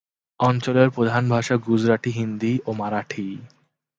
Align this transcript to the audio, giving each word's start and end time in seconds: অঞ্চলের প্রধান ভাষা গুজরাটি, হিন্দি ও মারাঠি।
অঞ্চলের 0.39 0.89
প্রধান 0.89 1.23
ভাষা 1.29 1.55
গুজরাটি, 1.65 2.11
হিন্দি 2.11 2.53
ও 2.65 2.71
মারাঠি। 2.73 3.27